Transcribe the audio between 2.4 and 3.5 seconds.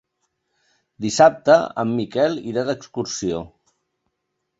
irà d'excursió.